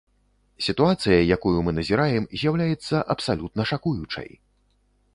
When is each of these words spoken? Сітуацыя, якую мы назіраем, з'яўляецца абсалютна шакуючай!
Сітуацыя, 0.67 1.19
якую 1.35 1.53
мы 1.69 1.75
назіраем, 1.79 2.23
з'яўляецца 2.43 3.05
абсалютна 3.17 3.71
шакуючай! 3.75 4.29